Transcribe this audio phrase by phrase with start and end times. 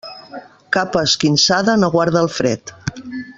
[0.77, 2.75] Capa esquinçada no guarda del fred.